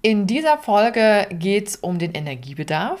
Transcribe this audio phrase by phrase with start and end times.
[0.00, 3.00] In dieser Folge geht es um den Energiebedarf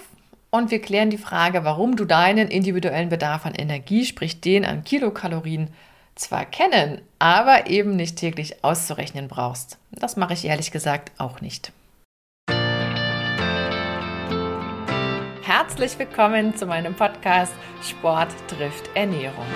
[0.50, 4.82] und wir klären die Frage, warum du deinen individuellen Bedarf an Energie, sprich den an
[4.82, 5.68] Kilokalorien,
[6.16, 9.78] zwar kennen, aber eben nicht täglich auszurechnen brauchst.
[9.92, 11.70] Das mache ich ehrlich gesagt auch nicht.
[15.42, 19.46] Herzlich willkommen zu meinem Podcast Sport trifft Ernährung.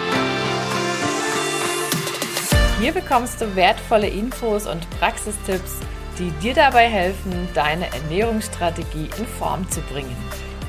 [2.80, 5.80] Hier bekommst du wertvolle Infos und Praxistipps,
[6.18, 10.16] die dir dabei helfen, deine Ernährungsstrategie in Form zu bringen.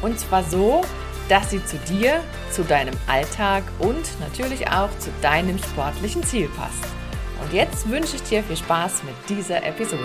[0.01, 0.81] Und zwar so,
[1.29, 6.85] dass sie zu dir, zu deinem Alltag und natürlich auch zu deinem sportlichen Ziel passt.
[7.41, 10.03] Und jetzt wünsche ich dir viel Spaß mit dieser Episode.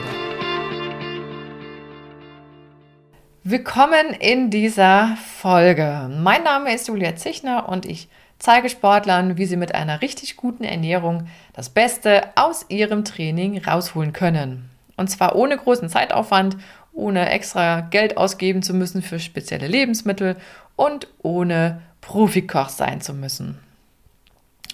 [3.45, 6.11] Willkommen in dieser Folge.
[6.21, 10.65] Mein Name ist Julia Zichner und ich zeige Sportlern, wie sie mit einer richtig guten
[10.65, 14.69] Ernährung das Beste aus ihrem Training rausholen können.
[14.99, 16.57] Und zwar ohne großen Zeitaufwand,
[16.93, 20.37] ohne extra Geld ausgeben zu müssen für spezielle Lebensmittel
[20.75, 23.59] und ohne Profikoch sein zu müssen.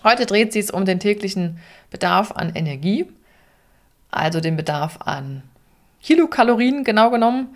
[0.02, 1.58] Heute dreht sich es um den täglichen
[1.90, 3.06] Bedarf an Energie,
[4.10, 5.42] also den Bedarf an
[6.02, 7.54] Kilokalorien genau genommen,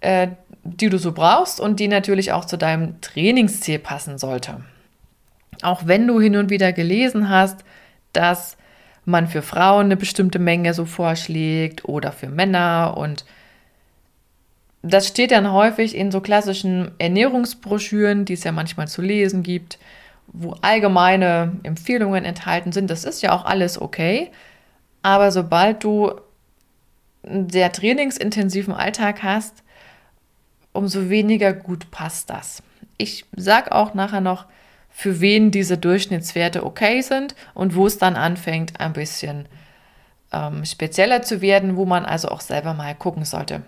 [0.00, 0.28] äh,
[0.62, 4.60] die du so brauchst und die natürlich auch zu deinem Trainingsziel passen sollte.
[5.62, 7.64] Auch wenn du hin und wieder gelesen hast,
[8.12, 8.56] dass
[9.08, 13.24] man für Frauen eine bestimmte Menge so vorschlägt oder für Männer und
[14.82, 19.78] das steht dann häufig in so klassischen Ernährungsbroschüren, die es ja manchmal zu lesen gibt,
[20.28, 22.88] wo allgemeine Empfehlungen enthalten sind.
[22.88, 24.30] Das ist ja auch alles okay.
[25.02, 26.12] Aber sobald du
[27.26, 29.64] einen sehr trainingsintensiven Alltag hast,
[30.72, 32.62] umso weniger gut passt das.
[32.98, 34.46] Ich sage auch nachher noch,
[34.98, 39.46] für wen diese Durchschnittswerte okay sind und wo es dann anfängt, ein bisschen
[40.32, 43.62] ähm, spezieller zu werden, wo man also auch selber mal gucken sollte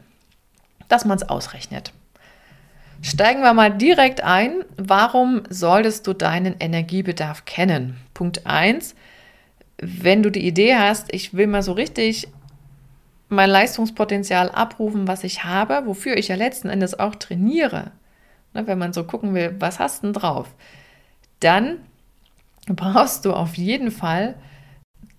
[0.91, 1.93] dass man es ausrechnet.
[3.01, 4.65] Steigen wir mal direkt ein.
[4.77, 7.97] Warum solltest du deinen Energiebedarf kennen?
[8.13, 8.95] Punkt 1.
[9.79, 12.29] Wenn du die Idee hast, ich will mal so richtig
[13.31, 17.93] mein Leistungspotenzial abrufen, was ich habe, wofür ich ja letzten Endes auch trainiere,
[18.53, 20.53] ne, wenn man so gucken will, was hast du denn drauf,
[21.41, 21.79] dann
[22.67, 24.35] brauchst du auf jeden Fall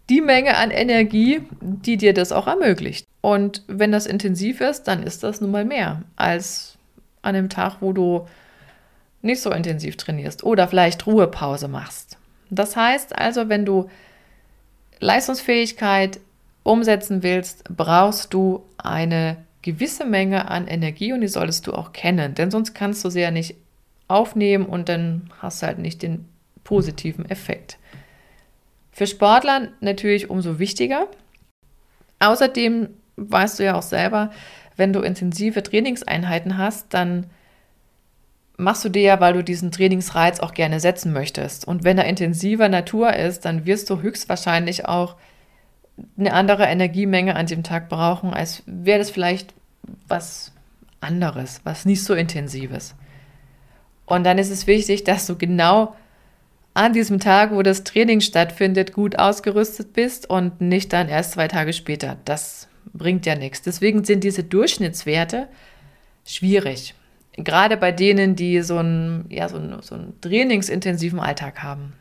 [0.10, 3.08] die Menge an Energie, die dir das auch ermöglicht.
[3.22, 6.78] Und wenn das intensiv ist, dann ist das nun mal mehr als
[7.22, 8.28] an dem Tag, wo du
[9.22, 12.18] nicht so intensiv trainierst oder vielleicht Ruhepause machst.
[12.50, 13.90] Das heißt also, wenn du
[15.00, 16.20] Leistungsfähigkeit
[16.64, 22.36] umsetzen willst, brauchst du eine gewisse Menge an Energie und die solltest du auch kennen,
[22.36, 23.56] denn sonst kannst du sie ja nicht
[24.12, 26.26] aufnehmen und dann hast du halt nicht den
[26.64, 27.78] positiven Effekt.
[28.92, 31.08] Für Sportler natürlich umso wichtiger.
[32.20, 34.32] Außerdem weißt du ja auch selber,
[34.76, 37.28] wenn du intensive Trainingseinheiten hast, dann
[38.58, 41.68] machst du dir ja, weil du diesen Trainingsreiz auch gerne setzen möchtest.
[41.68, 45.16] Und wenn er intensiver Natur ist, dann wirst du höchstwahrscheinlich auch
[46.18, 49.54] eine andere Energiemenge an dem Tag brauchen, als wäre das vielleicht
[50.08, 50.52] was
[51.00, 52.96] anderes, was nicht so intensives.
[54.12, 55.96] Und dann ist es wichtig, dass du genau
[56.74, 61.48] an diesem Tag, wo das Training stattfindet, gut ausgerüstet bist und nicht dann erst zwei
[61.48, 62.18] Tage später.
[62.26, 63.62] Das bringt ja nichts.
[63.62, 65.48] Deswegen sind diese Durchschnittswerte
[66.26, 66.94] schwierig.
[67.38, 71.94] Gerade bei denen, die so einen, ja, so einen, so einen trainingsintensiven Alltag haben.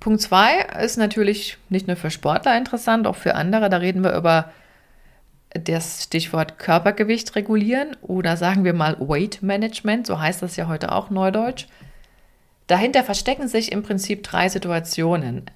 [0.00, 3.68] Punkt zwei ist natürlich nicht nur für Sportler interessant, auch für andere.
[3.68, 4.50] Da reden wir über
[5.54, 10.92] das Stichwort Körpergewicht regulieren oder sagen wir mal Weight Management, so heißt das ja heute
[10.92, 11.66] auch neudeutsch.
[12.66, 15.50] Dahinter verstecken sich im Prinzip drei Situationen.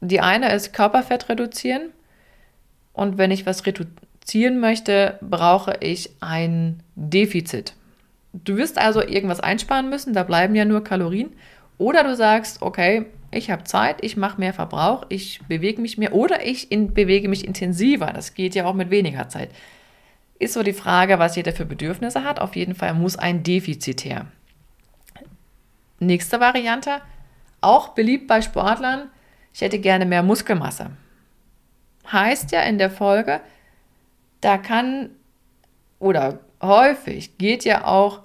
[0.00, 1.90] Die eine ist Körperfett reduzieren.
[2.92, 7.74] Und wenn ich was reduzieren möchte, brauche ich ein Defizit.
[8.32, 11.32] Du wirst also irgendwas einsparen müssen, da bleiben ja nur Kalorien.
[11.78, 16.14] Oder du sagst, okay, ich habe Zeit, ich mache mehr Verbrauch, ich bewege mich mehr
[16.14, 18.12] oder ich in, bewege mich intensiver.
[18.12, 19.50] Das geht ja auch mit weniger Zeit.
[20.38, 22.40] Ist so die Frage, was jeder für Bedürfnisse hat.
[22.40, 24.26] Auf jeden Fall muss ein Defizit her.
[26.00, 27.02] Nächste Variante,
[27.60, 29.10] auch beliebt bei Sportlern,
[29.52, 30.90] ich hätte gerne mehr Muskelmasse.
[32.10, 33.40] Heißt ja in der Folge,
[34.40, 35.10] da kann
[35.98, 38.22] oder häufig geht ja auch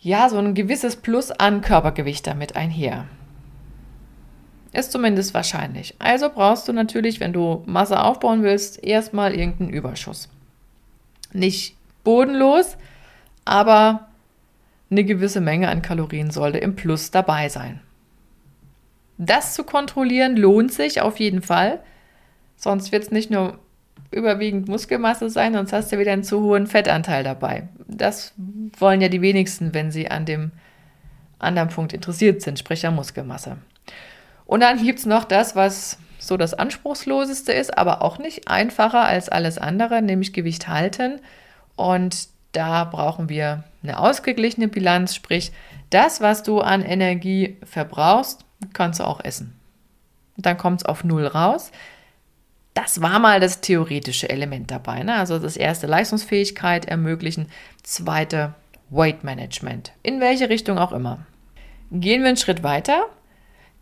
[0.00, 3.06] ja so ein gewisses Plus an Körpergewicht damit einher.
[4.72, 5.94] Ist zumindest wahrscheinlich.
[5.98, 10.28] Also brauchst du natürlich, wenn du Masse aufbauen willst, erstmal irgendeinen Überschuss.
[11.32, 12.76] Nicht bodenlos,
[13.44, 14.08] aber
[14.90, 17.80] eine gewisse Menge an Kalorien sollte im Plus dabei sein.
[19.18, 21.80] Das zu kontrollieren lohnt sich auf jeden Fall.
[22.56, 23.58] Sonst wird es nicht nur
[24.10, 27.68] überwiegend Muskelmasse sein, sonst hast du wieder einen zu hohen Fettanteil dabei.
[27.86, 28.32] Das
[28.78, 30.52] wollen ja die wenigsten, wenn sie an dem
[31.38, 33.58] anderen Punkt interessiert sind, sprich an Muskelmasse.
[34.48, 39.04] Und dann gibt es noch das, was so das anspruchsloseste ist, aber auch nicht einfacher
[39.04, 41.20] als alles andere, nämlich Gewicht halten.
[41.76, 45.52] Und da brauchen wir eine ausgeglichene Bilanz, sprich
[45.90, 49.54] das, was du an Energie verbrauchst, kannst du auch essen.
[50.38, 51.70] Dann kommt es auf Null raus.
[52.72, 55.02] Das war mal das theoretische Element dabei.
[55.02, 55.14] Ne?
[55.14, 57.48] Also das erste Leistungsfähigkeit ermöglichen,
[57.82, 58.54] zweite
[58.88, 59.92] Weight Management.
[60.02, 61.26] In welche Richtung auch immer.
[61.90, 63.06] Gehen wir einen Schritt weiter,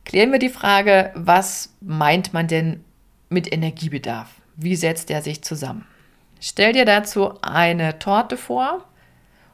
[0.06, 2.82] klären wir die Frage, was meint man denn
[3.28, 4.30] mit Energiebedarf?
[4.56, 5.86] Wie setzt er sich zusammen?
[6.40, 8.84] Stell dir dazu eine Torte vor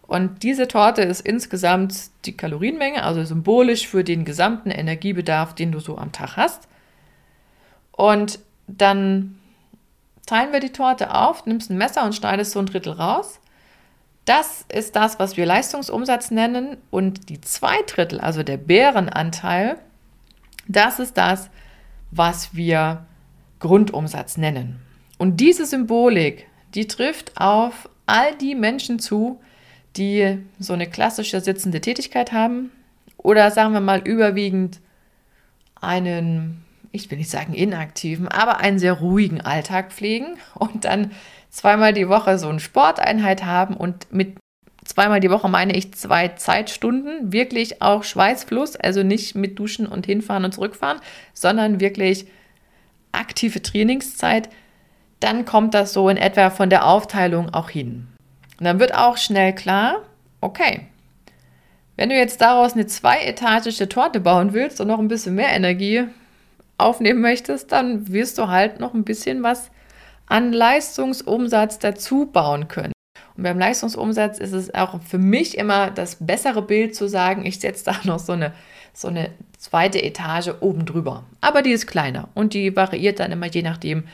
[0.03, 5.81] und diese Torte ist insgesamt die Kalorienmenge, also symbolisch für den gesamten Energiebedarf, den du
[5.81, 6.69] so am Tag hast.
[7.93, 9.39] Und dann
[10.27, 13.41] teilen wir die Torte auf, nimmst ein Messer und schneidest so ein Drittel raus.
[14.25, 16.77] Das ist das, was wir Leistungsumsatz nennen.
[16.91, 19.79] Und die zwei Drittel, also der Bärenanteil,
[20.73, 21.51] das ist das,
[22.11, 23.07] was wir
[23.59, 24.81] Grundumsatz nennen.
[25.19, 29.41] Und diese Symbolik, die trifft auf all die Menschen zu,
[29.97, 32.71] die so eine klassische sitzende Tätigkeit haben
[33.17, 34.81] oder sagen wir mal überwiegend
[35.81, 41.13] einen, ich will nicht sagen inaktiven, aber einen sehr ruhigen Alltag pflegen und dann
[41.51, 44.37] zweimal die Woche so eine Sporteinheit haben und mit
[44.85, 50.07] zweimal die Woche meine ich zwei Zeitstunden, wirklich auch Schweißfluss, also nicht mit Duschen und
[50.07, 51.01] hinfahren und zurückfahren,
[51.35, 52.27] sondern wirklich
[53.13, 54.49] aktive Trainingszeit,
[55.21, 58.09] dann kommt das so in etwa von der Aufteilung auch hin.
[58.59, 60.03] Und dann wird auch schnell klar,
[60.41, 60.87] okay,
[61.97, 66.05] wenn du jetzt daraus eine zweietagische Torte bauen willst und noch ein bisschen mehr Energie
[66.79, 69.71] aufnehmen möchtest, dann wirst du halt noch ein bisschen was
[70.27, 72.93] an Leistungsumsatz dazu bauen können.
[73.43, 77.59] Und beim Leistungsumsatz ist es auch für mich immer das bessere Bild zu sagen, ich
[77.59, 78.53] setze da noch so eine,
[78.95, 81.25] so eine zweite Etage oben drüber.
[81.41, 84.05] Aber die ist kleiner und die variiert dann immer je nachdem,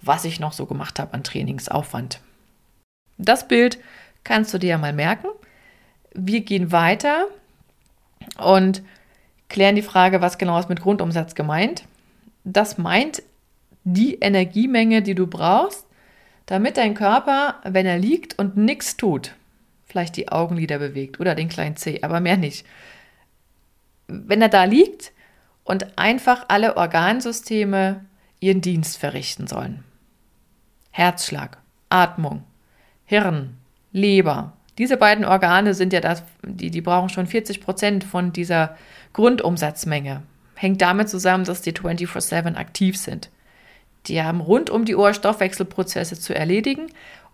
[0.00, 2.22] was ich noch so gemacht habe an Trainingsaufwand.
[3.18, 3.78] Das Bild
[4.24, 5.26] kannst du dir ja mal merken.
[6.14, 7.26] Wir gehen weiter
[8.38, 8.82] und
[9.50, 11.84] klären die Frage, was genau ist mit Grundumsatz gemeint.
[12.44, 13.22] Das meint
[13.84, 15.87] die Energiemenge, die du brauchst,
[16.48, 19.34] damit dein Körper, wenn er liegt und nichts tut,
[19.84, 22.66] vielleicht die Augenlider bewegt oder den kleinen Zeh, aber mehr nicht.
[24.06, 25.12] Wenn er da liegt
[25.64, 28.06] und einfach alle Organsysteme
[28.40, 29.84] ihren Dienst verrichten sollen.
[30.90, 31.58] Herzschlag,
[31.90, 32.44] Atmung,
[33.04, 33.58] Hirn,
[33.92, 34.54] Leber.
[34.78, 38.74] Diese beiden Organe sind ja das, die, die brauchen schon 40 Prozent von dieser
[39.12, 40.22] Grundumsatzmenge.
[40.54, 43.28] Hängt damit zusammen, dass die 24-7 aktiv sind.
[44.08, 46.86] Die haben rund um die Uhr Stoffwechselprozesse zu erledigen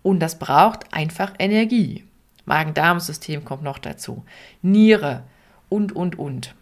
[0.03, 2.03] und das braucht einfach Energie.
[2.45, 4.23] Magen-Darm-System kommt noch dazu.
[4.61, 5.23] Niere
[5.69, 6.53] und, und, und.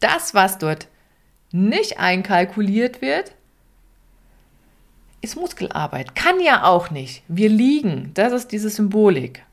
[0.00, 0.88] Das, was dort
[1.52, 3.32] nicht einkalkuliert wird,
[5.20, 6.14] ist Muskelarbeit.
[6.14, 7.22] Kann ja auch nicht.
[7.28, 8.12] Wir liegen.
[8.14, 9.44] Das ist diese Symbolik.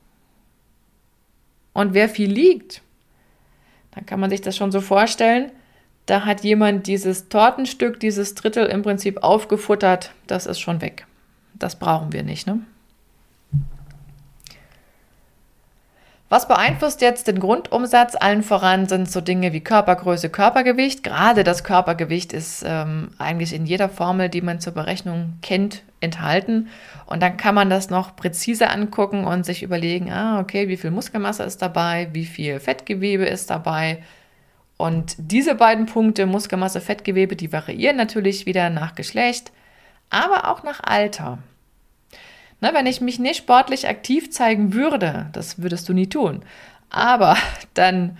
[1.74, 2.81] Und wer viel liegt,
[3.92, 5.51] dann kann man sich das schon so vorstellen.
[6.07, 10.12] Da hat jemand dieses Tortenstück, dieses Drittel im Prinzip aufgefuttert.
[10.25, 11.06] Das ist schon weg.
[11.54, 12.48] Das brauchen wir nicht.
[12.48, 12.62] Ne?
[16.29, 18.15] Was beeinflusst jetzt den Grundumsatz?
[18.15, 21.03] Allen voran sind so Dinge wie Körpergröße, Körpergewicht.
[21.03, 26.70] Gerade das Körpergewicht ist ähm, eigentlich in jeder Formel, die man zur Berechnung kennt, enthalten.
[27.05, 30.91] Und dann kann man das noch präzise angucken und sich überlegen, ah, okay, wie viel
[30.91, 34.03] Muskelmasse ist dabei, wie viel Fettgewebe ist dabei.
[34.77, 39.51] Und diese beiden Punkte, Muskelmasse, Fettgewebe, die variieren natürlich wieder nach Geschlecht,
[40.10, 41.39] aber auch nach Alter.
[42.62, 46.43] Ne, wenn ich mich nicht sportlich aktiv zeigen würde, das würdest du nie tun,
[46.89, 47.38] aber
[47.74, 48.17] dann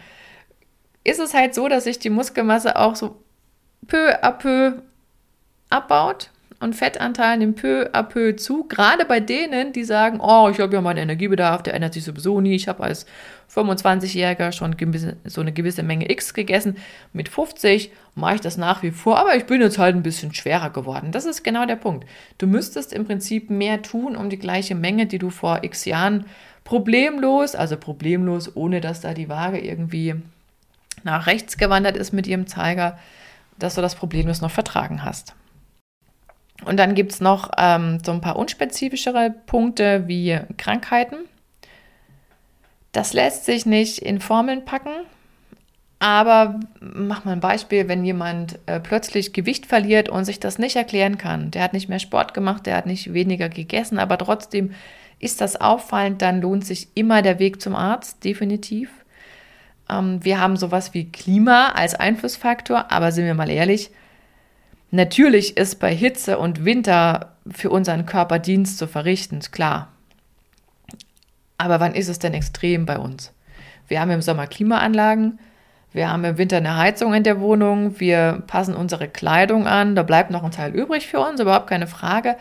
[1.04, 3.24] ist es halt so, dass sich die Muskelmasse auch so
[3.88, 4.82] peu à peu
[5.70, 8.64] abbaut und Fettanteil nimmt peu à peu zu.
[8.68, 12.42] Gerade bei denen, die sagen, oh, ich habe ja meinen Energiebedarf, der ändert sich sowieso
[12.42, 12.56] nie.
[12.56, 13.06] Ich habe als
[13.54, 14.76] 25-Jähriger schon
[15.26, 16.78] so eine gewisse Menge X gegessen.
[17.14, 20.34] Mit 50 mache ich das nach wie vor, aber ich bin jetzt halt ein bisschen
[20.34, 21.12] schwerer geworden.
[21.12, 22.08] Das ist genau der Punkt.
[22.40, 26.26] Du müsstest im Prinzip mehr tun, um die gleiche Menge, die du vor X Jahren
[26.64, 30.16] problemlos, also problemlos, ohne dass da die Waage irgendwie
[31.04, 32.98] nach rechts gewandert ist mit ihrem Zeiger,
[33.60, 35.36] dass du das problemlos noch vertragen hast.
[36.66, 41.18] Und dann gibt es noch ähm, so ein paar unspezifischere Punkte wie Krankheiten.
[42.92, 45.06] Das lässt sich nicht in Formeln packen,
[46.00, 50.76] Aber mach mal ein Beispiel, wenn jemand äh, plötzlich Gewicht verliert und sich das nicht
[50.76, 51.50] erklären kann.
[51.52, 54.74] Der hat nicht mehr Sport gemacht, der hat nicht weniger gegessen, aber trotzdem
[55.20, 58.92] ist das auffallend, dann lohnt sich immer der Weg zum Arzt, definitiv.
[59.90, 63.90] Ähm, wir haben sowas wie Klima als Einflussfaktor, aber sind wir mal ehrlich,
[64.92, 69.90] natürlich ist bei Hitze und Winter für unseren Körper Dienst zu verrichten, klar.
[71.58, 73.34] Aber wann ist es denn extrem bei uns?
[73.88, 75.40] Wir haben im Sommer Klimaanlagen,
[75.94, 80.04] wir haben im Winter eine Heizung in der Wohnung, wir passen unsere Kleidung an, da
[80.04, 82.36] bleibt noch ein Teil übrig für uns, überhaupt keine Frage.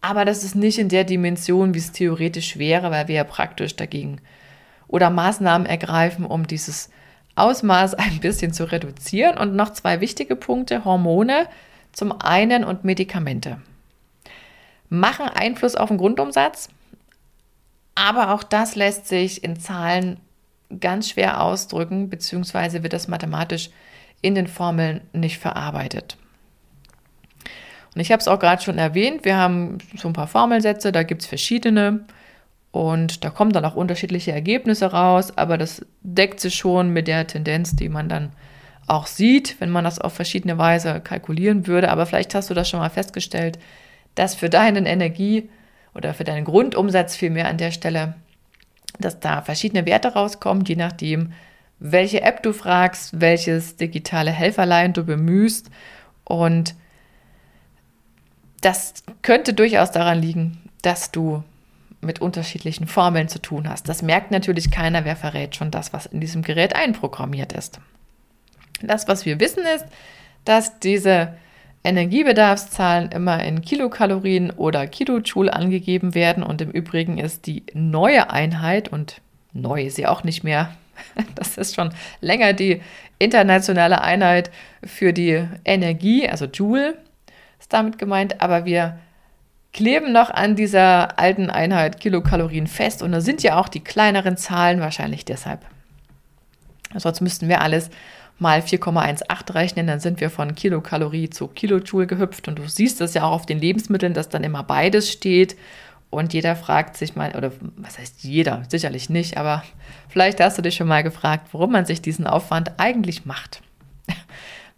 [0.00, 3.76] Aber das ist nicht in der Dimension, wie es theoretisch wäre, weil wir ja praktisch
[3.76, 4.20] dagegen
[4.88, 6.90] oder Maßnahmen ergreifen, um dieses
[7.34, 9.38] Ausmaß ein bisschen zu reduzieren.
[9.38, 11.46] Und noch zwei wichtige Punkte, Hormone
[11.92, 13.60] zum einen und Medikamente.
[14.88, 16.68] Machen Einfluss auf den Grundumsatz,
[17.94, 20.18] aber auch das lässt sich in Zahlen
[20.80, 23.70] ganz schwer ausdrücken, beziehungsweise wird das mathematisch
[24.22, 26.16] in den Formeln nicht verarbeitet.
[27.94, 31.02] Und ich habe es auch gerade schon erwähnt, wir haben so ein paar Formelsätze, da
[31.02, 32.04] gibt es verschiedene
[32.72, 37.26] und da kommen dann auch unterschiedliche Ergebnisse raus, aber das deckt sich schon mit der
[37.26, 38.32] Tendenz, die man dann
[38.88, 41.90] auch sieht, wenn man das auf verschiedene Weise kalkulieren würde.
[41.90, 43.58] Aber vielleicht hast du das schon mal festgestellt,
[44.16, 45.48] dass für deinen Energie
[45.94, 48.14] oder für deinen Grundumsatz vielmehr an der Stelle
[48.98, 51.32] dass da verschiedene Werte rauskommen, je nachdem,
[51.78, 55.70] welche App du fragst, welches digitale Helferlein du bemühst.
[56.24, 56.74] Und
[58.60, 61.42] das könnte durchaus daran liegen, dass du
[62.02, 63.88] mit unterschiedlichen Formeln zu tun hast.
[63.88, 67.80] Das merkt natürlich keiner, wer verrät schon das, was in diesem Gerät einprogrammiert ist.
[68.82, 69.86] Das, was wir wissen, ist,
[70.44, 71.34] dass diese
[71.84, 78.88] Energiebedarfszahlen immer in Kilokalorien oder Kilojoule angegeben werden und im Übrigen ist die neue Einheit
[78.88, 79.20] und
[79.52, 80.76] neu ist sie auch nicht mehr.
[81.34, 82.80] Das ist schon länger die
[83.18, 84.50] internationale Einheit
[84.84, 86.96] für die Energie, also Joule
[87.58, 88.98] ist damit gemeint, aber wir
[89.72, 94.36] kleben noch an dieser alten Einheit Kilokalorien fest und da sind ja auch die kleineren
[94.36, 95.60] Zahlen wahrscheinlich deshalb.
[96.94, 97.90] Sonst müssten wir alles
[98.38, 102.48] mal 4,18 rechnen, dann sind wir von Kilokalorie zu Kilojoule gehüpft.
[102.48, 105.56] Und du siehst es ja auch auf den Lebensmitteln, dass dann immer beides steht.
[106.10, 108.64] Und jeder fragt sich mal, oder was heißt jeder?
[108.68, 109.62] Sicherlich nicht, aber
[110.08, 113.62] vielleicht hast du dich schon mal gefragt, warum man sich diesen Aufwand eigentlich macht.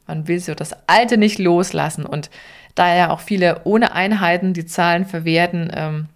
[0.06, 2.06] Man will so das Alte nicht loslassen.
[2.06, 2.30] Und
[2.74, 6.08] da ja auch viele ohne Einheiten die Zahlen verwerten, ähm,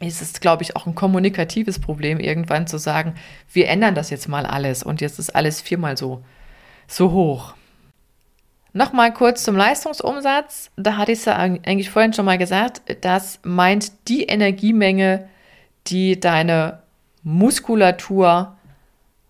[0.00, 3.14] ist es, glaube ich, auch ein kommunikatives Problem, irgendwann zu sagen,
[3.52, 6.22] wir ändern das jetzt mal alles und jetzt ist alles viermal so
[6.88, 7.54] so hoch.
[8.72, 10.70] Nochmal kurz zum Leistungsumsatz.
[10.76, 12.82] Da hatte ich es ja eigentlich vorhin schon mal gesagt.
[13.02, 15.28] Das meint die Energiemenge,
[15.86, 16.82] die deine
[17.22, 18.56] Muskulatur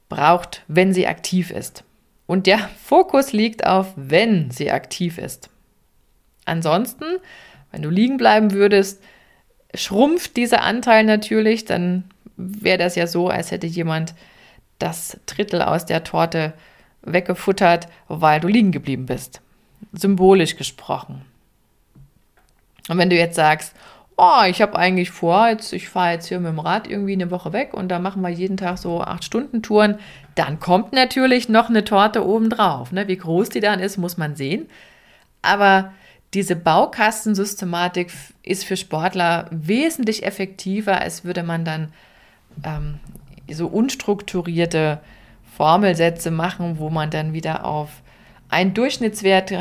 [0.08, 1.84] braucht, wenn sie aktiv ist.
[2.26, 5.50] Und der Fokus liegt auf, wenn sie aktiv ist.
[6.48, 7.04] Ansonsten,
[7.70, 9.02] wenn du liegen bleiben würdest,
[9.74, 12.04] schrumpft dieser Anteil natürlich, dann
[12.36, 14.14] wäre das ja so, als hätte jemand
[14.78, 16.54] das Drittel aus der Torte
[17.02, 19.40] weggefuttert, weil du liegen geblieben bist.
[19.92, 21.22] Symbolisch gesprochen.
[22.88, 23.74] Und wenn du jetzt sagst,
[24.16, 27.30] oh, ich habe eigentlich vor, jetzt, ich fahre jetzt hier mit dem Rad irgendwie eine
[27.30, 29.98] Woche weg und da machen wir jeden Tag so acht Stunden Touren,
[30.34, 32.92] dann kommt natürlich noch eine Torte obendrauf.
[32.92, 33.06] Ne?
[33.08, 34.68] Wie groß die dann ist, muss man sehen.
[35.42, 35.92] Aber
[36.34, 41.92] diese Baukastensystematik ist für Sportler wesentlich effektiver, als würde man dann
[42.64, 43.00] ähm,
[43.50, 45.00] so unstrukturierte
[45.56, 48.02] Formelsätze machen, wo man dann wieder auf
[48.48, 49.52] einen Durchschnittswert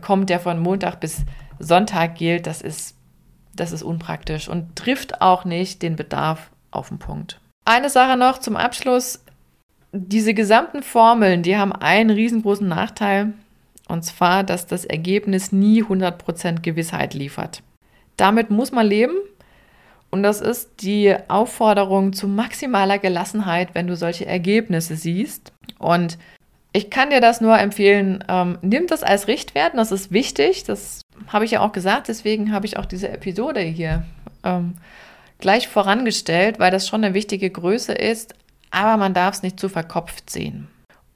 [0.00, 1.24] kommt, der von Montag bis
[1.58, 2.46] Sonntag gilt.
[2.46, 2.96] Das ist,
[3.54, 7.40] das ist unpraktisch und trifft auch nicht den Bedarf auf den Punkt.
[7.64, 9.22] Eine Sache noch zum Abschluss.
[9.92, 13.32] Diese gesamten Formeln, die haben einen riesengroßen Nachteil,
[13.88, 17.62] und zwar, dass das Ergebnis nie 100% Gewissheit liefert.
[18.16, 19.16] Damit muss man leben,
[20.10, 25.52] und das ist die Aufforderung zu maximaler Gelassenheit, wenn du solche Ergebnisse siehst.
[25.78, 26.18] Und
[26.72, 31.02] ich kann dir das nur empfehlen, ähm, nimm das als Richtwert, das ist wichtig, das
[31.26, 34.04] habe ich ja auch gesagt, deswegen habe ich auch diese Episode hier
[34.44, 34.74] ähm,
[35.38, 38.34] gleich vorangestellt, weil das schon eine wichtige Größe ist,
[38.70, 40.68] aber man darf es nicht zu verkopft sehen.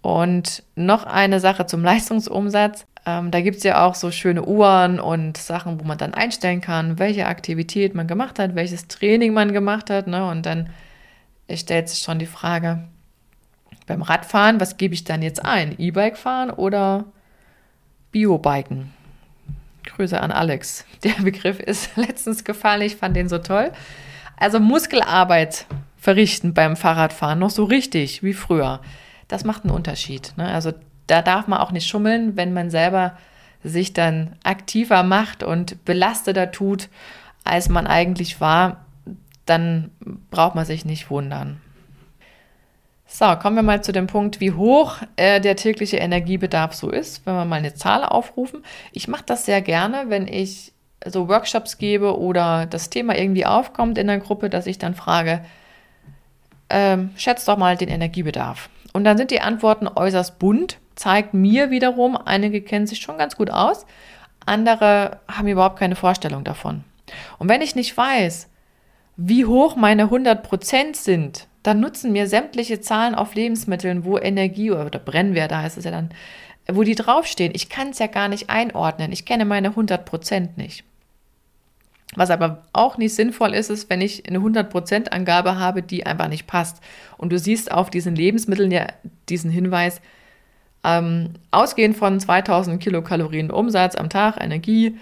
[0.02, 2.87] Und noch eine Sache zum Leistungsumsatz.
[3.06, 6.61] Ähm, da gibt es ja auch so schöne Uhren und Sachen, wo man dann einstellen
[6.61, 10.09] kann, welche Aktivität man gemacht hat, welches Training man gemacht hat.
[10.09, 10.28] Ne?
[10.28, 10.71] Und dann
[11.50, 12.85] stellt sich schon die Frage,
[13.87, 15.75] beim Radfahren, was gebe ich dann jetzt ein?
[15.78, 17.04] E-Bike fahren oder
[18.11, 18.92] Biobiken?
[19.85, 20.85] Grüße an Alex.
[21.02, 23.73] Der Begriff ist letztens gefallen, ich fand den so toll.
[24.37, 25.66] Also Muskelarbeit
[25.97, 28.80] verrichten beim Fahrradfahren, noch so richtig wie früher.
[29.29, 30.33] Das macht einen Unterschied.
[30.37, 30.47] Ne?
[30.47, 30.73] Also
[31.07, 33.17] da darf man auch nicht schummeln, wenn man selber
[33.64, 36.88] sich dann aktiver macht und belasteter tut,
[37.45, 38.85] als man eigentlich war,
[39.47, 39.91] dann
[40.31, 41.61] braucht man sich nicht wundern.
[43.07, 47.26] So, kommen wir mal zu dem Punkt, wie hoch äh, der tägliche Energiebedarf so ist,
[47.26, 48.64] wenn wir mal eine Zahl aufrufen.
[48.91, 50.73] Ich mache das sehr gerne, wenn ich
[51.05, 55.45] so Workshops gebe oder das Thema irgendwie aufkommt in der Gruppe, dass ich dann frage,
[56.71, 58.71] ähm, schätzt doch mal den Energiebedarf.
[58.92, 63.37] Und dann sind die Antworten äußerst bunt, zeigt mir wiederum, einige kennen sich schon ganz
[63.37, 63.87] gut aus,
[64.44, 66.84] andere haben überhaupt keine Vorstellung davon.
[67.38, 68.49] Und wenn ich nicht weiß,
[69.16, 74.99] wie hoch meine 100% sind, dann nutzen mir sämtliche Zahlen auf Lebensmitteln, wo Energie oder
[74.99, 76.11] Brennwerte heißt es ja dann,
[76.70, 77.52] wo die draufstehen.
[77.54, 79.12] Ich kann es ja gar nicht einordnen.
[79.12, 80.84] Ich kenne meine 100% nicht.
[82.14, 86.28] Was aber auch nicht sinnvoll ist, ist, wenn ich eine 100% Angabe habe, die einfach
[86.28, 86.83] nicht passt.
[87.16, 88.87] Und du siehst auf diesen Lebensmitteln ja
[89.28, 90.00] diesen Hinweis,
[90.85, 94.99] ähm, ausgehend von 2000 Kilokalorien Umsatz am Tag, Energie,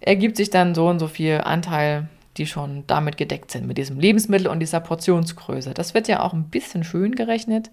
[0.00, 2.08] ergibt sich dann so und so viel Anteil
[2.38, 5.74] die schon damit gedeckt sind, mit diesem Lebensmittel und dieser Portionsgröße.
[5.74, 7.70] Das wird ja auch ein bisschen schön gerechnet,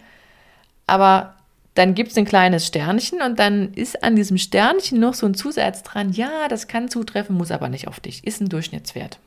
[0.87, 1.35] aber
[1.75, 5.33] dann gibt es ein kleines Sternchen und dann ist an diesem Sternchen noch so ein
[5.33, 9.19] Zusatz dran, ja, das kann zutreffen, muss aber nicht auf dich, ist ein Durchschnittswert.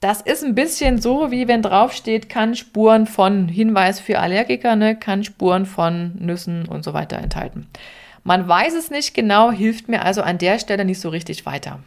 [0.00, 4.96] Das ist ein bisschen so, wie wenn draufsteht, kann Spuren von Hinweis für Allergiker, ne,
[4.96, 7.68] kann Spuren von Nüssen und so weiter enthalten.
[8.24, 11.78] Man weiß es nicht genau, hilft mir also an der Stelle nicht so richtig weiter.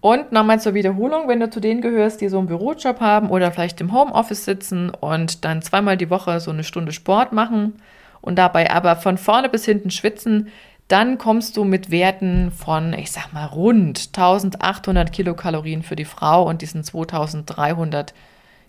[0.00, 3.50] Und nochmal zur Wiederholung, wenn du zu denen gehörst, die so einen Bürojob haben oder
[3.50, 7.74] vielleicht im Homeoffice sitzen und dann zweimal die Woche so eine Stunde Sport machen
[8.20, 10.48] und dabei aber von vorne bis hinten schwitzen,
[10.88, 16.48] dann kommst du mit Werten von, ich sag mal, rund 1800 Kilokalorien für die Frau
[16.48, 18.14] und diesen 2300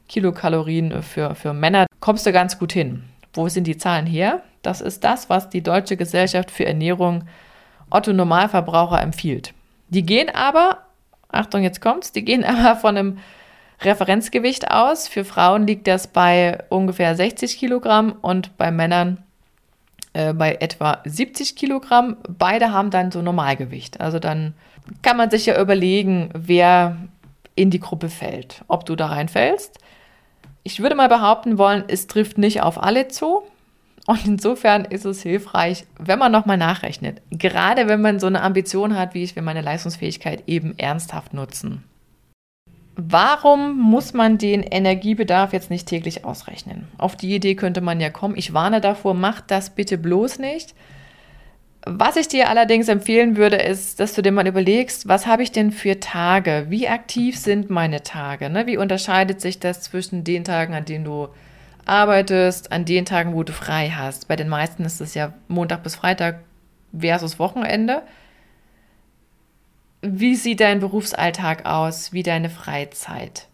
[0.10, 3.04] Kilokalorien für, für Männer, kommst du ganz gut hin.
[3.34, 4.42] Wo sind die Zahlen her?
[4.62, 7.24] Das ist das, was die Deutsche Gesellschaft für Ernährung
[7.90, 9.54] Otto Normalverbraucher empfiehlt.
[9.88, 10.80] Die gehen aber
[11.30, 13.18] Achtung, jetzt kommt's, die gehen aber von einem
[13.82, 15.08] Referenzgewicht aus.
[15.08, 19.24] Für Frauen liegt das bei ungefähr 60 Kilogramm und bei Männern
[20.14, 22.18] äh, bei etwa 70 Kilogramm.
[22.28, 24.02] Beide haben dann so Normalgewicht.
[24.02, 24.54] Also dann
[25.02, 26.98] kann man sich ja überlegen, wer
[27.56, 29.80] in die Gruppe fällt, ob du da reinfällst.
[30.64, 33.44] Ich würde mal behaupten wollen, es trifft nicht auf alle zu.
[34.08, 37.22] Und insofern ist es hilfreich, wenn man nochmal nachrechnet.
[37.30, 41.84] Gerade wenn man so eine Ambition hat, wie ich will meine Leistungsfähigkeit eben ernsthaft nutzen.
[43.02, 46.90] Warum muss man den Energiebedarf jetzt nicht täglich ausrechnen?
[46.98, 48.36] Auf die Idee könnte man ja kommen.
[48.36, 50.76] Ich warne davor, macht das bitte bloß nicht.
[51.86, 55.54] Was ich dir allerdings empfehlen würde, ist, dass du dir mal überlegst, was habe ich
[55.54, 56.66] denn für Tage?
[56.68, 58.50] Wie aktiv sind meine Tage?
[58.50, 58.68] Ne?
[58.68, 61.30] Wie unterscheidet sich das zwischen den Tagen, an denen du
[61.86, 64.28] arbeitest an den Tagen, wo du frei hast.
[64.28, 66.42] Bei den meisten ist es ja Montag bis Freitag
[66.98, 68.04] versus Wochenende.
[70.02, 72.14] Wie sieht dein Berufsalltag aus?
[72.14, 73.48] Wie deine Freizeit?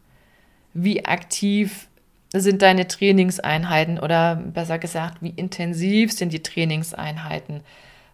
[0.74, 1.88] Wie aktiv
[2.34, 7.62] sind deine Trainingseinheiten oder besser gesagt, wie intensiv sind die Trainingseinheiten?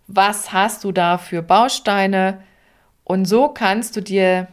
[0.08, 2.42] Was hast du da für Bausteine?
[3.04, 4.48] Und so kannst du dir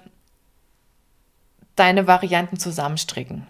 [1.77, 3.47] deine Varianten zusammenstricken.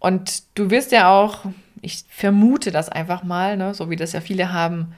[0.00, 1.44] Und du wirst ja auch,
[1.80, 4.94] ich vermute das einfach mal, ne, so wie das ja viele haben,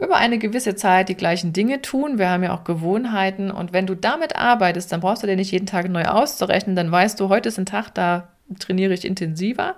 [0.00, 2.18] über eine gewisse Zeit die gleichen Dinge tun.
[2.18, 3.50] Wir haben ja auch Gewohnheiten.
[3.50, 6.74] Und wenn du damit arbeitest, dann brauchst du dir nicht jeden Tag neu auszurechnen.
[6.74, 9.74] Dann weißt du, heute ist ein Tag, da trainiere ich intensiver,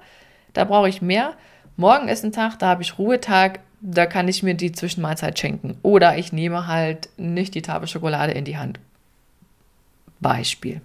[0.52, 1.34] da brauche ich mehr.
[1.76, 5.76] Morgen ist ein Tag, da habe ich Ruhetag, da kann ich mir die Zwischenmahlzeit schenken.
[5.82, 8.78] Oder ich nehme halt nicht die Tafel Schokolade in die Hand.
[10.20, 10.80] Beispiel.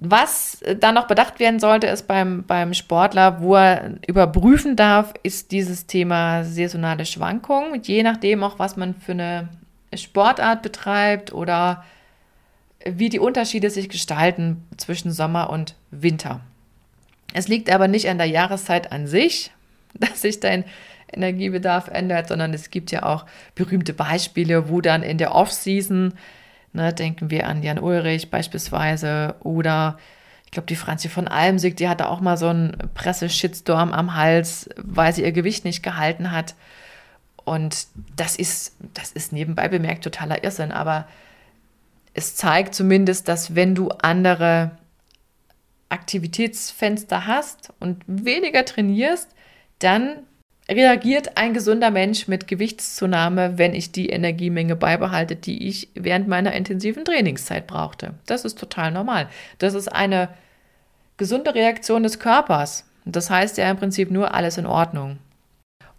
[0.00, 5.50] Was dann noch bedacht werden sollte, ist beim, beim Sportler, wo er überprüfen darf, ist
[5.50, 7.82] dieses Thema saisonale Schwankungen.
[7.82, 9.48] Je nachdem auch, was man für eine
[9.92, 11.84] Sportart betreibt oder
[12.84, 16.42] wie die Unterschiede sich gestalten zwischen Sommer und Winter.
[17.34, 19.50] Es liegt aber nicht an der Jahreszeit an sich,
[19.94, 20.64] dass sich dein
[21.12, 26.14] Energiebedarf ändert, sondern es gibt ja auch berühmte Beispiele, wo dann in der Off-Season
[26.72, 29.98] Ne, denken wir an Jan Ulrich beispielsweise oder
[30.44, 34.70] ich glaube, die Franzi von Almsig, die hatte auch mal so einen Presse-Shitstorm am Hals,
[34.76, 36.54] weil sie ihr Gewicht nicht gehalten hat.
[37.44, 41.06] Und das ist, das ist nebenbei bemerkt totaler Irrsinn, aber
[42.14, 44.72] es zeigt zumindest, dass wenn du andere
[45.90, 49.28] Aktivitätsfenster hast und weniger trainierst,
[49.78, 50.20] dann
[50.70, 56.52] reagiert ein gesunder Mensch mit Gewichtszunahme, wenn ich die Energiemenge beibehalte, die ich während meiner
[56.52, 58.14] intensiven Trainingszeit brauchte.
[58.26, 59.28] Das ist total normal.
[59.58, 60.28] Das ist eine
[61.16, 62.84] gesunde Reaktion des Körpers.
[63.04, 65.18] Das heißt ja im Prinzip nur alles in Ordnung.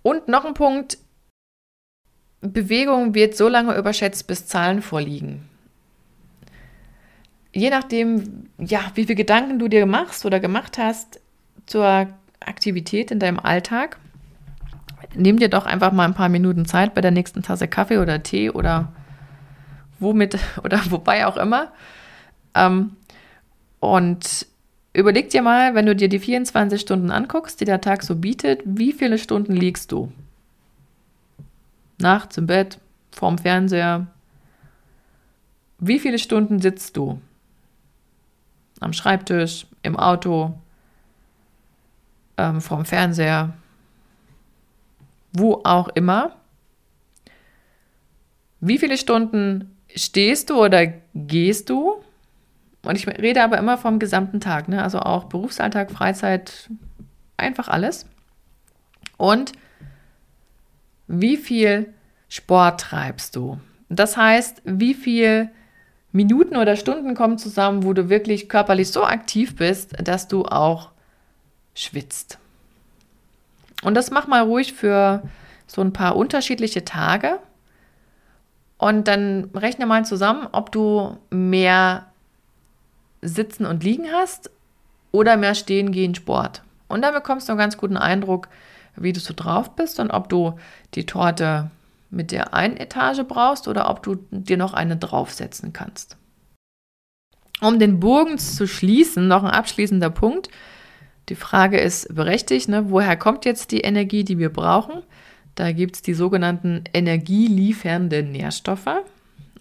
[0.03, 0.97] Und noch ein Punkt,
[2.41, 5.49] Bewegung wird so lange überschätzt, bis Zahlen vorliegen.
[7.51, 11.19] Je nachdem, ja, wie viele Gedanken du dir machst oder gemacht hast
[11.65, 12.07] zur
[12.39, 13.97] Aktivität in deinem Alltag,
[15.15, 18.23] nimm dir doch einfach mal ein paar Minuten Zeit bei der nächsten Tasse Kaffee oder
[18.23, 18.91] Tee oder
[19.99, 21.71] womit oder wobei auch immer.
[22.55, 22.91] Ähm,
[23.79, 24.45] und
[24.93, 28.61] überleg dir mal, wenn du dir die 24 Stunden anguckst, die der Tag so bietet,
[28.65, 30.11] wie viele Stunden liegst du?
[31.97, 32.79] Nachts im Bett,
[33.11, 34.07] vorm Fernseher.
[35.79, 37.21] Wie viele Stunden sitzt du?
[38.79, 40.57] Am Schreibtisch, im Auto,
[42.37, 43.53] ähm, vorm Fernseher,
[45.31, 46.35] wo auch immer.
[48.59, 52.03] Wie viele Stunden stehst du oder gehst du?
[52.83, 54.83] Und ich rede aber immer vom gesamten Tag, ne?
[54.83, 56.69] also auch Berufsalltag, Freizeit,
[57.37, 58.05] einfach alles.
[59.17, 59.51] Und
[61.07, 61.93] wie viel
[62.29, 63.59] Sport treibst du?
[63.89, 65.49] Das heißt, wie viel
[66.11, 70.91] Minuten oder Stunden kommen zusammen, wo du wirklich körperlich so aktiv bist, dass du auch
[71.75, 72.39] schwitzt.
[73.83, 75.23] Und das mach mal ruhig für
[75.67, 77.39] so ein paar unterschiedliche Tage.
[78.77, 82.07] Und dann rechne mal zusammen, ob du mehr
[83.21, 84.49] Sitzen und Liegen hast
[85.11, 86.63] oder mehr Stehen gehen Sport.
[86.87, 88.47] Und dann bekommst du einen ganz guten Eindruck,
[88.95, 90.57] wie du so drauf bist und ob du
[90.95, 91.71] die Torte
[92.09, 96.17] mit der einen Etage brauchst oder ob du dir noch eine draufsetzen kannst.
[97.61, 100.49] Um den Bogen zu schließen, noch ein abschließender Punkt.
[101.29, 102.89] Die Frage ist berechtigt, ne?
[102.89, 105.03] woher kommt jetzt die Energie, die wir brauchen?
[105.53, 109.03] Da gibt es die sogenannten energieliefernden Nährstoffe.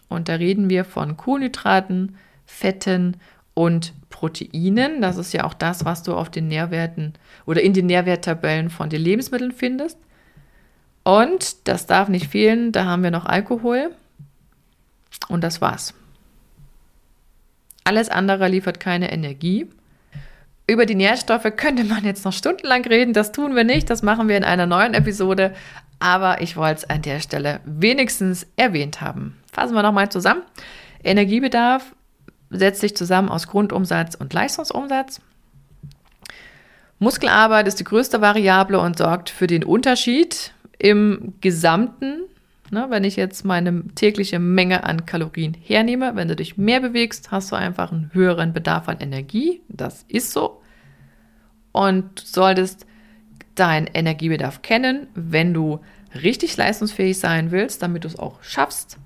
[0.09, 3.19] Und da reden wir von Kohlenhydraten, Fetten
[3.53, 5.03] und Proteinen.
[5.03, 7.13] Das ist ja auch das, was du auf den Nährwerten
[7.45, 9.99] oder in den Nährwerttabellen von den Lebensmitteln findest.
[11.05, 13.91] Und das darf nicht fehlen, da haben wir noch Alkohol.
[15.29, 15.93] Und das war's.
[17.85, 19.67] Alles andere liefert keine Energie.
[20.69, 23.15] Über die Nährstoffe könnte man jetzt noch stundenlang reden.
[23.15, 23.89] Das tun wir nicht.
[23.89, 25.55] Das machen wir in einer neuen Episode.
[25.99, 29.39] Aber ich wollte es an der Stelle wenigstens erwähnt haben.
[29.51, 30.43] Fassen wir nochmal zusammen.
[31.03, 31.95] Energiebedarf
[32.51, 35.23] setzt sich zusammen aus Grundumsatz und Leistungsumsatz.
[36.99, 42.25] Muskelarbeit ist die größte Variable und sorgt für den Unterschied im Gesamten.
[42.71, 47.31] Ne, wenn ich jetzt meine tägliche Menge an Kalorien hernehme, wenn du dich mehr bewegst,
[47.31, 49.63] hast du einfach einen höheren Bedarf an Energie.
[49.69, 50.58] Das ist so.
[51.73, 52.87] Und du solltest
[53.55, 55.81] deinen Energiebedarf kennen, wenn du
[56.15, 58.99] richtig leistungsfähig sein willst, damit du es auch schaffst,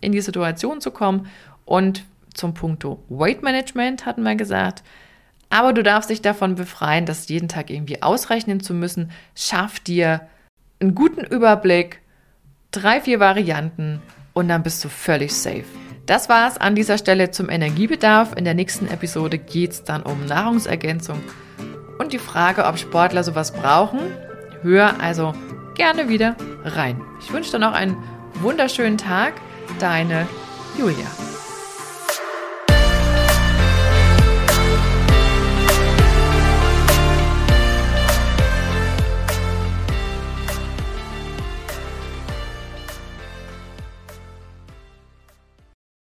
[0.00, 1.26] in die Situation zu kommen
[1.64, 4.82] und zum Punkto Weight Management hatten wir gesagt.
[5.50, 9.12] Aber du darfst dich davon befreien, das jeden Tag irgendwie ausrechnen zu müssen.
[9.36, 10.22] Schaff dir
[10.80, 12.00] einen guten Überblick,
[12.72, 15.64] drei, vier Varianten und dann bist du völlig safe.
[16.06, 18.34] Das war es an dieser Stelle zum Energiebedarf.
[18.36, 21.20] In der nächsten Episode geht es dann um Nahrungsergänzung
[21.98, 24.00] und die Frage, ob Sportler sowas brauchen.
[24.62, 25.34] Hör also
[25.74, 27.00] gerne wieder rein.
[27.20, 27.96] Ich wünsche dir noch einen
[28.40, 29.34] wunderschönen Tag.
[29.78, 30.26] Deine
[30.78, 31.06] Julia.